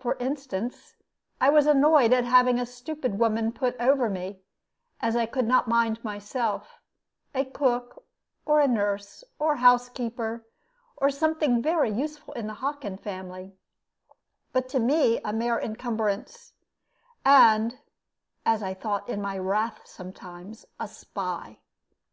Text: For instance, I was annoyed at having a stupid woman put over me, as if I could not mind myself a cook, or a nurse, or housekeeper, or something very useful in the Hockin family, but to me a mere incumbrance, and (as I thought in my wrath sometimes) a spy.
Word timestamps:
For 0.00 0.16
instance, 0.16 0.96
I 1.40 1.48
was 1.50 1.64
annoyed 1.68 2.12
at 2.12 2.24
having 2.24 2.58
a 2.58 2.66
stupid 2.66 3.20
woman 3.20 3.52
put 3.52 3.76
over 3.78 4.10
me, 4.10 4.40
as 4.98 5.14
if 5.14 5.20
I 5.20 5.26
could 5.26 5.46
not 5.46 5.68
mind 5.68 6.02
myself 6.02 6.80
a 7.36 7.44
cook, 7.44 8.02
or 8.44 8.58
a 8.58 8.66
nurse, 8.66 9.22
or 9.38 9.54
housekeeper, 9.62 10.44
or 10.96 11.08
something 11.08 11.62
very 11.62 11.88
useful 11.88 12.34
in 12.34 12.48
the 12.48 12.54
Hockin 12.58 12.98
family, 12.98 13.54
but 14.52 14.68
to 14.70 14.80
me 14.80 15.20
a 15.24 15.32
mere 15.32 15.58
incumbrance, 15.58 16.52
and 17.24 17.78
(as 18.44 18.64
I 18.64 18.74
thought 18.74 19.08
in 19.08 19.22
my 19.22 19.38
wrath 19.38 19.82
sometimes) 19.84 20.66
a 20.80 20.88
spy. 20.88 21.60